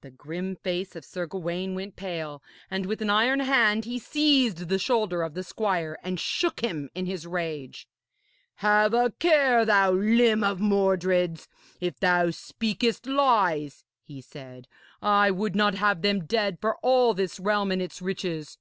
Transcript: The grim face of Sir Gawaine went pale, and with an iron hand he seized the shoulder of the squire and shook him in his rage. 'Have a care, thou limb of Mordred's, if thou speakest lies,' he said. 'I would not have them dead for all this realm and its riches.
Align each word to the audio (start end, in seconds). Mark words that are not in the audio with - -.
The 0.00 0.10
grim 0.10 0.56
face 0.56 0.96
of 0.96 1.04
Sir 1.04 1.24
Gawaine 1.28 1.76
went 1.76 1.94
pale, 1.94 2.42
and 2.68 2.84
with 2.84 3.00
an 3.00 3.10
iron 3.10 3.38
hand 3.38 3.84
he 3.84 3.96
seized 3.96 4.66
the 4.68 4.76
shoulder 4.80 5.22
of 5.22 5.34
the 5.34 5.44
squire 5.44 6.00
and 6.02 6.18
shook 6.18 6.62
him 6.64 6.90
in 6.96 7.06
his 7.06 7.28
rage. 7.28 7.86
'Have 8.56 8.92
a 8.92 9.12
care, 9.20 9.64
thou 9.64 9.92
limb 9.92 10.42
of 10.42 10.58
Mordred's, 10.58 11.46
if 11.80 12.00
thou 12.00 12.30
speakest 12.30 13.06
lies,' 13.06 13.84
he 14.02 14.20
said. 14.20 14.66
'I 15.00 15.30
would 15.30 15.54
not 15.54 15.76
have 15.76 16.02
them 16.02 16.24
dead 16.26 16.58
for 16.60 16.76
all 16.78 17.14
this 17.14 17.38
realm 17.38 17.70
and 17.70 17.80
its 17.80 18.02
riches. 18.02 18.58